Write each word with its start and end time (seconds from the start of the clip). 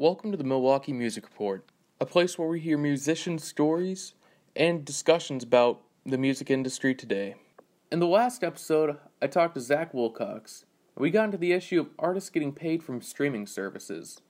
Welcome 0.00 0.30
to 0.30 0.38
the 0.38 0.44
Milwaukee 0.44 0.94
Music 0.94 1.24
Report, 1.24 1.62
a 2.00 2.06
place 2.06 2.38
where 2.38 2.48
we 2.48 2.58
hear 2.58 2.78
musicians' 2.78 3.44
stories 3.44 4.14
and 4.56 4.82
discussions 4.82 5.44
about 5.44 5.82
the 6.06 6.16
music 6.16 6.50
industry 6.50 6.94
today. 6.94 7.34
In 7.92 7.98
the 7.98 8.06
last 8.06 8.42
episode, 8.42 8.96
I 9.20 9.26
talked 9.26 9.56
to 9.56 9.60
Zach 9.60 9.92
Wilcox, 9.92 10.64
we 10.96 11.10
got 11.10 11.26
into 11.26 11.36
the 11.36 11.52
issue 11.52 11.80
of 11.80 11.90
artists 11.98 12.30
getting 12.30 12.50
paid 12.54 12.82
from 12.82 13.02
streaming 13.02 13.46
services. 13.46 14.22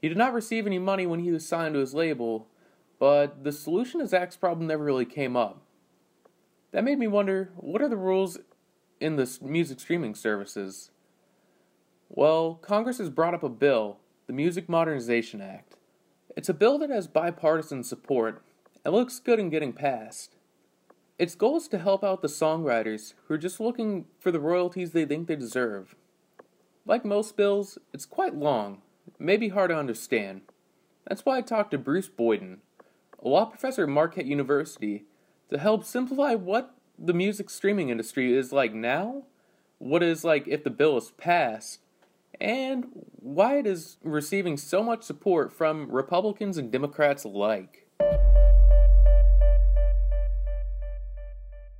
He 0.00 0.08
did 0.08 0.16
not 0.16 0.32
receive 0.32 0.66
any 0.66 0.78
money 0.78 1.06
when 1.06 1.20
he 1.20 1.32
was 1.32 1.46
signed 1.46 1.74
to 1.74 1.80
his 1.80 1.92
label, 1.92 2.48
but 2.98 3.44
the 3.44 3.52
solution 3.52 4.00
to 4.00 4.06
Zach's 4.06 4.38
problem 4.38 4.66
never 4.66 4.84
really 4.84 5.04
came 5.04 5.36
up. 5.36 5.60
That 6.70 6.82
made 6.82 6.98
me 6.98 7.08
wonder 7.08 7.50
what 7.56 7.82
are 7.82 7.90
the 7.90 7.98
rules 7.98 8.38
in 9.02 9.16
the 9.16 9.38
music 9.42 9.80
streaming 9.80 10.14
services? 10.14 10.90
Well, 12.08 12.54
Congress 12.54 12.96
has 12.96 13.10
brought 13.10 13.34
up 13.34 13.42
a 13.42 13.50
bill, 13.50 13.98
the 14.28 14.34
Music 14.34 14.68
Modernization 14.68 15.40
Act. 15.40 15.74
It's 16.36 16.50
a 16.50 16.54
bill 16.54 16.78
that 16.78 16.90
has 16.90 17.08
bipartisan 17.08 17.82
support 17.82 18.42
and 18.84 18.94
looks 18.94 19.18
good 19.18 19.38
in 19.38 19.48
getting 19.48 19.72
passed. 19.72 20.36
Its 21.18 21.34
goal 21.34 21.56
is 21.56 21.66
to 21.68 21.78
help 21.78 22.04
out 22.04 22.20
the 22.20 22.28
songwriters 22.28 23.14
who 23.24 23.34
are 23.34 23.38
just 23.38 23.58
looking 23.58 24.04
for 24.20 24.30
the 24.30 24.38
royalties 24.38 24.92
they 24.92 25.06
think 25.06 25.28
they 25.28 25.34
deserve. 25.34 25.96
Like 26.84 27.06
most 27.06 27.38
bills, 27.38 27.78
it's 27.94 28.04
quite 28.04 28.36
long, 28.36 28.82
maybe 29.18 29.48
hard 29.48 29.70
to 29.70 29.78
understand. 29.78 30.42
That's 31.06 31.24
why 31.24 31.38
I 31.38 31.40
talked 31.40 31.70
to 31.70 31.78
Bruce 31.78 32.08
Boyden, 32.08 32.58
a 33.24 33.28
law 33.28 33.46
professor 33.46 33.84
at 33.84 33.88
Marquette 33.88 34.26
University, 34.26 35.04
to 35.48 35.56
help 35.56 35.84
simplify 35.84 36.34
what 36.34 36.74
the 36.98 37.14
music 37.14 37.48
streaming 37.48 37.88
industry 37.88 38.36
is 38.36 38.52
like 38.52 38.74
now, 38.74 39.22
what 39.78 40.02
it 40.02 40.10
is 40.10 40.22
like 40.22 40.46
if 40.46 40.64
the 40.64 40.70
bill 40.70 40.98
is 40.98 41.12
passed, 41.12 41.80
and 42.40 42.86
why 43.20 43.58
it 43.58 43.66
is 43.66 43.96
receiving 44.02 44.56
so 44.56 44.82
much 44.82 45.02
support 45.02 45.52
from 45.52 45.90
Republicans 45.90 46.56
and 46.56 46.70
Democrats 46.70 47.24
alike. 47.24 47.86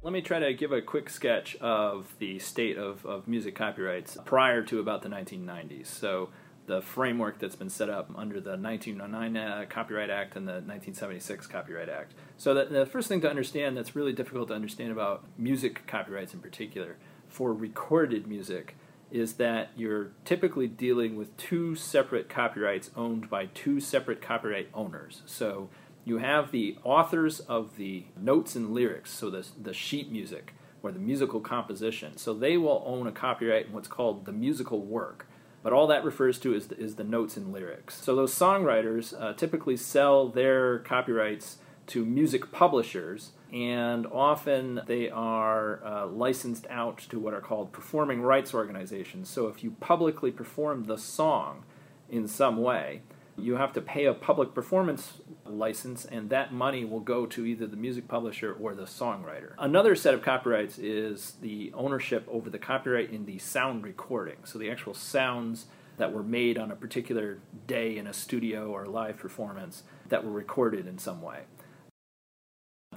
Let 0.03 0.12
me 0.12 0.20
try 0.20 0.39
to 0.39 0.55
give 0.55 0.73
a 0.73 0.81
quick 0.81 1.11
sketch 1.11 1.56
of 1.56 2.14
the 2.19 2.39
state 2.39 2.79
of, 2.79 3.05
of 3.05 3.29
music 3.29 3.55
copyrights 3.55 4.17
prior 4.25 4.62
to 4.62 4.79
about 4.79 5.03
the 5.03 5.09
1990s. 5.09 5.86
So, 5.86 6.31
the 6.67 6.83
framework 6.83 7.39
that's 7.39 7.56
been 7.56 7.70
set 7.70 7.89
up 7.89 8.11
under 8.14 8.41
the 8.41 8.56
1909 8.56 9.36
uh, 9.36 9.64
Copyright 9.70 10.11
Act 10.11 10.36
and 10.36 10.47
the 10.47 10.53
1976 10.53 11.47
Copyright 11.47 11.89
Act. 11.89 12.12
So, 12.36 12.55
the 12.55 12.86
first 12.86 13.09
thing 13.09 13.20
to 13.23 13.31
understand 13.31 13.77
that's 13.77 13.97
really 13.97 14.12
difficult 14.12 14.48
to 14.48 14.55
understand 14.55 14.92
about 14.92 15.25
music 15.36 15.86
copyrights 15.86 16.34
in 16.34 16.41
particular 16.41 16.97
for 17.27 17.53
recorded 17.53 18.27
music 18.27 18.77
is 19.11 19.34
that 19.34 19.70
you're 19.77 20.12
typically 20.25 20.67
dealing 20.67 21.17
with 21.17 21.37
two 21.37 21.75
separate 21.75 22.28
copyrights 22.28 22.91
owned 22.97 23.31
by 23.31 23.47
two 23.47 23.81
separate 23.81 24.20
copyright 24.20 24.69
owners. 24.75 25.23
So, 25.27 25.70
you 26.09 26.19
have 26.19 26.53
the 26.53 26.78
authors 26.84 27.41
of 27.41 27.77
the 27.77 28.06
notes 28.19 28.56
and 28.56 28.73
lyrics, 28.73 29.11
so 29.11 29.29
the, 29.29 29.47
the 29.61 29.75
sheet 29.75 30.11
music 30.11 30.55
or 30.83 30.91
the 30.91 30.98
musical 30.98 31.41
composition. 31.41 32.17
So 32.17 32.33
they 32.33 32.56
will 32.56 32.83
own 32.86 33.06
a 33.06 33.12
copyright 33.12 33.67
in 33.67 33.73
what's 33.73 33.89
called 33.89 34.25
the 34.25 34.33
musical 34.33 34.81
work. 34.81 35.27
But 35.62 35.73
all 35.73 35.86
that 35.89 36.05
refers 36.05 36.39
to 36.41 36.55
is 36.55 36.69
the, 36.69 36.79
is 36.79 36.95
the 36.95 37.05
notes 37.05 37.36
and 37.36 37.53
lyrics. 37.53 38.03
So 38.03 38.17
those 38.17 38.34
songwriters 38.34 39.20
uh, 39.20 39.34
typically 39.34 39.77
sell 39.77 40.29
their 40.29 40.79
copyrights 40.79 41.59
to 41.89 42.05
music 42.05 42.53
publishers, 42.53 43.33
and 43.53 44.06
often 44.06 44.81
they 44.86 45.11
are 45.11 45.84
uh, 45.84 46.06
licensed 46.06 46.67
out 46.70 46.98
to 47.11 47.19
what 47.19 47.34
are 47.34 47.41
called 47.41 47.72
performing 47.72 48.22
rights 48.22 48.55
organizations. 48.55 49.28
So 49.28 49.48
if 49.48 49.64
you 49.64 49.72
publicly 49.80 50.30
perform 50.30 50.84
the 50.84 50.98
song 50.98 51.64
in 52.08 52.29
some 52.29 52.58
way, 52.58 53.02
you 53.36 53.57
have 53.57 53.73
to 53.73 53.80
pay 53.80 54.05
a 54.05 54.14
public 54.14 54.52
performance 54.55 55.20
license, 55.46 56.05
and 56.05 56.29
that 56.30 56.52
money 56.52 56.85
will 56.85 57.01
go 57.01 57.24
to 57.27 57.46
either 57.46 57.67
the 57.67 57.77
music 57.77 58.08
publisher 58.08 58.52
or 58.52 58.74
the 58.74 58.83
songwriter. 58.83 59.52
Another 59.58 59.95
set 59.95 60.13
of 60.13 60.23
copyrights 60.23 60.79
is 60.79 61.34
the 61.40 61.73
ownership 61.74 62.27
over 62.29 62.51
the 62.51 62.58
copyright 62.58 63.11
in 63.11 63.27
the 63.27 63.39
sound 63.39 63.84
recording. 63.84 64.36
So 64.45 64.58
the 64.58 64.70
actual 64.70 64.95
sounds 64.95 65.67
that 65.98 66.13
were 66.13 66.23
made 66.23 66.58
on 66.58 66.70
a 66.70 66.77
particular 66.77 67.39
day 67.67 67.96
in 67.96 68.07
a 68.07 68.13
studio 68.13 68.70
or 68.70 68.86
live 68.86 69.18
performance 69.18 69.83
that 70.08 70.24
were 70.24 70.33
recorded 70.33 70.86
in 70.86 70.98
some 70.98 71.23
way. 71.23 71.40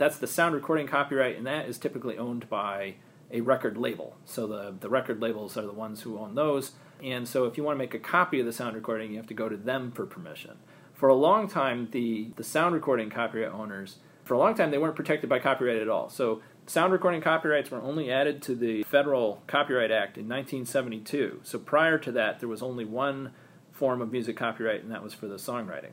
That's 0.01 0.17
the 0.17 0.25
sound 0.25 0.55
recording 0.55 0.87
copyright, 0.87 1.37
and 1.37 1.45
that 1.45 1.69
is 1.69 1.77
typically 1.77 2.17
owned 2.17 2.49
by 2.49 2.95
a 3.29 3.41
record 3.41 3.77
label. 3.77 4.17
So 4.25 4.47
the, 4.47 4.73
the 4.79 4.89
record 4.89 5.21
labels 5.21 5.55
are 5.57 5.61
the 5.61 5.71
ones 5.71 6.01
who 6.01 6.17
own 6.17 6.33
those. 6.33 6.71
And 7.03 7.27
so 7.27 7.45
if 7.45 7.55
you 7.55 7.63
want 7.63 7.75
to 7.75 7.77
make 7.77 7.93
a 7.93 7.99
copy 7.99 8.39
of 8.39 8.47
the 8.47 8.51
sound 8.51 8.75
recording, 8.75 9.11
you 9.11 9.17
have 9.17 9.27
to 9.27 9.35
go 9.35 9.47
to 9.47 9.55
them 9.55 9.91
for 9.91 10.07
permission. 10.07 10.57
For 10.95 11.07
a 11.07 11.13
long 11.13 11.47
time, 11.47 11.89
the, 11.91 12.31
the 12.35 12.43
sound 12.43 12.73
recording 12.73 13.11
copyright 13.11 13.53
owners, 13.53 13.97
for 14.25 14.33
a 14.33 14.39
long 14.39 14.55
time, 14.55 14.71
they 14.71 14.79
weren't 14.79 14.95
protected 14.95 15.29
by 15.29 15.37
copyright 15.37 15.77
at 15.77 15.87
all. 15.87 16.09
So 16.09 16.41
sound 16.65 16.91
recording 16.93 17.21
copyrights 17.21 17.69
were 17.69 17.79
only 17.79 18.11
added 18.11 18.41
to 18.41 18.55
the 18.55 18.81
Federal 18.81 19.43
Copyright 19.45 19.91
Act 19.91 20.17
in 20.17 20.27
1972. 20.27 21.41
So 21.43 21.59
prior 21.59 21.99
to 21.99 22.11
that, 22.13 22.39
there 22.39 22.49
was 22.49 22.63
only 22.63 22.85
one 22.85 23.33
form 23.71 24.01
of 24.01 24.11
music 24.11 24.35
copyright, 24.35 24.81
and 24.81 24.91
that 24.91 25.03
was 25.03 25.13
for 25.13 25.27
the 25.27 25.35
songwriting. 25.35 25.91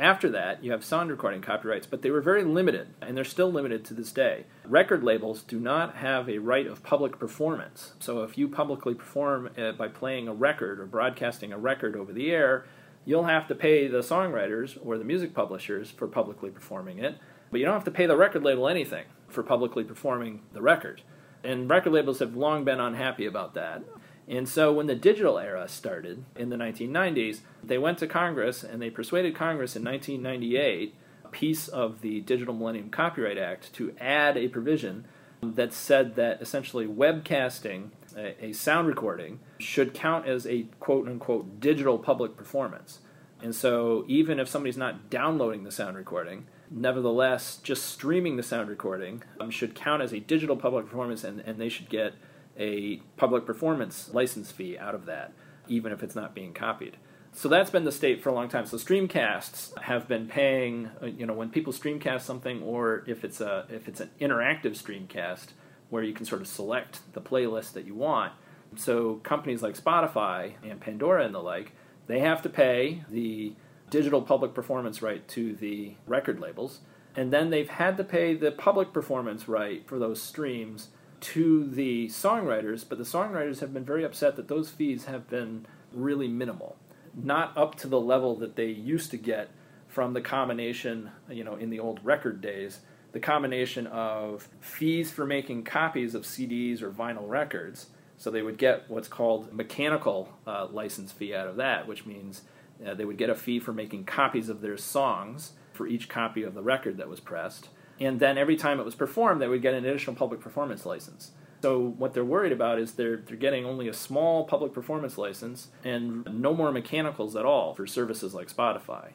After 0.00 0.30
that, 0.30 0.64
you 0.64 0.72
have 0.72 0.82
sound 0.82 1.10
recording 1.10 1.42
copyrights, 1.42 1.86
but 1.86 2.00
they 2.00 2.10
were 2.10 2.22
very 2.22 2.42
limited, 2.42 2.94
and 3.02 3.14
they're 3.14 3.22
still 3.22 3.52
limited 3.52 3.84
to 3.84 3.92
this 3.92 4.12
day. 4.12 4.46
Record 4.64 5.04
labels 5.04 5.42
do 5.42 5.60
not 5.60 5.96
have 5.96 6.26
a 6.26 6.38
right 6.38 6.66
of 6.66 6.82
public 6.82 7.18
performance. 7.18 7.92
So 8.00 8.22
if 8.22 8.38
you 8.38 8.48
publicly 8.48 8.94
perform 8.94 9.50
uh, 9.58 9.72
by 9.72 9.88
playing 9.88 10.26
a 10.26 10.32
record 10.32 10.80
or 10.80 10.86
broadcasting 10.86 11.52
a 11.52 11.58
record 11.58 11.96
over 11.96 12.14
the 12.14 12.30
air, 12.30 12.64
you'll 13.04 13.24
have 13.24 13.46
to 13.48 13.54
pay 13.54 13.88
the 13.88 13.98
songwriters 13.98 14.78
or 14.82 14.96
the 14.96 15.04
music 15.04 15.34
publishers 15.34 15.90
for 15.90 16.08
publicly 16.08 16.48
performing 16.48 16.98
it, 16.98 17.18
but 17.50 17.60
you 17.60 17.66
don't 17.66 17.74
have 17.74 17.84
to 17.84 17.90
pay 17.90 18.06
the 18.06 18.16
record 18.16 18.42
label 18.42 18.68
anything 18.68 19.04
for 19.28 19.42
publicly 19.42 19.84
performing 19.84 20.40
the 20.54 20.62
record. 20.62 21.02
And 21.44 21.68
record 21.68 21.92
labels 21.92 22.20
have 22.20 22.34
long 22.34 22.64
been 22.64 22.80
unhappy 22.80 23.26
about 23.26 23.52
that. 23.52 23.82
And 24.28 24.48
so 24.48 24.72
when 24.72 24.86
the 24.86 24.94
digital 24.94 25.38
era 25.38 25.68
started 25.68 26.24
in 26.36 26.50
the 26.50 26.56
1990s, 26.56 27.40
they 27.64 27.78
went 27.78 27.98
to 27.98 28.06
Congress 28.06 28.62
and 28.62 28.80
they 28.80 28.90
persuaded 28.90 29.34
Congress 29.34 29.74
in 29.74 29.84
1998, 29.84 30.94
a 31.24 31.28
piece 31.28 31.66
of 31.68 32.00
the 32.00 32.20
Digital 32.20 32.54
Millennium 32.54 32.90
Copyright 32.90 33.38
Act, 33.38 33.72
to 33.74 33.94
add 33.98 34.36
a 34.36 34.48
provision 34.48 35.06
that 35.42 35.72
said 35.72 36.14
that 36.16 36.40
essentially 36.40 36.86
webcasting 36.86 37.90
a, 38.16 38.52
sound 38.52 38.86
recording 38.88 39.40
should 39.58 39.94
count 39.94 40.26
as 40.26 40.46
a 40.46 40.64
quote 40.80 41.08
unquote 41.08 41.60
digital 41.60 41.98
public 41.98 42.36
performance. 42.36 43.00
And 43.42 43.54
so 43.54 44.04
even 44.06 44.38
if 44.38 44.48
somebody's 44.48 44.76
not 44.76 45.08
downloading 45.08 45.64
the 45.64 45.70
sound 45.70 45.96
recording, 45.96 46.46
nevertheless, 46.70 47.58
just 47.62 47.86
streaming 47.86 48.36
the 48.36 48.42
sound 48.42 48.68
recording 48.68 49.22
um, 49.40 49.50
should 49.50 49.74
count 49.74 50.02
as 50.02 50.12
a 50.12 50.20
digital 50.20 50.56
public 50.56 50.86
performance 50.86 51.24
and, 51.24 51.40
and 51.40 51.58
they 51.58 51.68
should 51.68 51.88
get 51.88 52.14
a 52.60 52.96
public 53.16 53.46
performance 53.46 54.10
license 54.12 54.52
fee 54.52 54.78
out 54.78 54.94
of 54.94 55.06
that, 55.06 55.32
even 55.66 55.90
if 55.90 56.02
it's 56.02 56.14
not 56.14 56.34
being 56.34 56.52
copied. 56.52 56.98
So 57.32 57.48
that's 57.48 57.70
been 57.70 57.84
the 57.84 57.92
state 57.92 58.22
for 58.22 58.28
a 58.28 58.34
long 58.34 58.48
time. 58.48 58.66
So 58.66 58.76
streamcasts 58.76 59.76
have 59.82 60.06
been 60.06 60.26
paying, 60.26 60.90
uh, 61.02 61.06
you 61.06 61.26
know, 61.26 61.32
when 61.32 61.50
people 61.50 61.72
streamcast 61.72 62.22
something, 62.22 62.62
or 62.62 63.04
if 63.06 63.24
it's 63.24 63.40
a 63.40 63.66
if 63.70 63.88
it's 63.88 64.00
an 64.00 64.10
interactive 64.20 64.72
streamcast 64.80 65.48
where 65.88 66.02
you 66.02 66.12
can 66.12 66.26
sort 66.26 66.40
of 66.40 66.48
select 66.48 67.00
the 67.14 67.20
playlist 67.20 67.72
that 67.72 67.84
you 67.84 67.94
want. 67.94 68.32
So 68.76 69.14
companies 69.22 69.62
like 69.62 69.76
Spotify 69.76 70.52
and 70.62 70.80
Pandora 70.80 71.24
and 71.24 71.34
the 71.34 71.40
like, 71.40 71.72
they 72.06 72.20
have 72.20 72.42
to 72.42 72.48
pay 72.48 73.02
the 73.10 73.54
digital 73.90 74.22
public 74.22 74.54
performance 74.54 75.02
right 75.02 75.26
to 75.28 75.54
the 75.54 75.94
record 76.06 76.38
labels, 76.38 76.80
and 77.16 77.32
then 77.32 77.50
they've 77.50 77.68
had 77.68 77.96
to 77.96 78.04
pay 78.04 78.34
the 78.34 78.52
public 78.52 78.92
performance 78.92 79.48
right 79.48 79.86
for 79.88 79.98
those 79.98 80.22
streams 80.22 80.88
to 81.20 81.66
the 81.66 82.08
songwriters, 82.08 82.84
but 82.88 82.98
the 82.98 83.04
songwriters 83.04 83.60
have 83.60 83.72
been 83.72 83.84
very 83.84 84.04
upset 84.04 84.36
that 84.36 84.48
those 84.48 84.70
fees 84.70 85.04
have 85.04 85.28
been 85.28 85.66
really 85.92 86.28
minimal, 86.28 86.76
not 87.14 87.56
up 87.56 87.74
to 87.76 87.86
the 87.86 88.00
level 88.00 88.36
that 88.36 88.56
they 88.56 88.66
used 88.66 89.10
to 89.10 89.16
get 89.16 89.50
from 89.88 90.12
the 90.12 90.20
combination, 90.20 91.10
you 91.28 91.44
know, 91.44 91.56
in 91.56 91.70
the 91.70 91.80
old 91.80 92.00
record 92.04 92.40
days, 92.40 92.80
the 93.12 93.20
combination 93.20 93.86
of 93.88 94.48
fees 94.60 95.10
for 95.10 95.26
making 95.26 95.64
copies 95.64 96.14
of 96.14 96.22
CDs 96.22 96.80
or 96.80 96.90
vinyl 96.90 97.28
records. 97.28 97.86
So 98.16 98.30
they 98.30 98.42
would 98.42 98.58
get 98.58 98.88
what's 98.88 99.08
called 99.08 99.52
mechanical 99.52 100.28
uh, 100.46 100.66
license 100.70 101.10
fee 101.10 101.34
out 101.34 101.48
of 101.48 101.56
that, 101.56 101.88
which 101.88 102.06
means 102.06 102.42
uh, 102.86 102.94
they 102.94 103.04
would 103.04 103.18
get 103.18 103.30
a 103.30 103.34
fee 103.34 103.58
for 103.58 103.72
making 103.72 104.04
copies 104.04 104.48
of 104.48 104.60
their 104.60 104.76
songs 104.76 105.52
for 105.72 105.86
each 105.86 106.08
copy 106.08 106.42
of 106.42 106.54
the 106.54 106.62
record 106.62 106.98
that 106.98 107.08
was 107.08 107.18
pressed 107.18 107.68
and 108.00 108.18
then 108.18 108.38
every 108.38 108.56
time 108.56 108.80
it 108.80 108.84
was 108.84 108.94
performed, 108.94 109.40
they 109.40 109.48
would 109.48 109.62
get 109.62 109.74
an 109.74 109.84
additional 109.84 110.16
public 110.16 110.40
performance 110.40 110.86
license. 110.86 111.32
So 111.62 111.78
what 111.78 112.14
they're 112.14 112.24
worried 112.24 112.52
about 112.52 112.78
is 112.78 112.92
they're 112.92 113.18
they're 113.18 113.36
getting 113.36 113.66
only 113.66 113.88
a 113.88 113.92
small 113.92 114.44
public 114.44 114.72
performance 114.72 115.18
license 115.18 115.68
and 115.84 116.24
no 116.40 116.54
more 116.54 116.72
mechanicals 116.72 117.36
at 117.36 117.44
all 117.44 117.74
for 117.74 117.86
services 117.86 118.34
like 118.34 118.50
Spotify. 118.50 119.10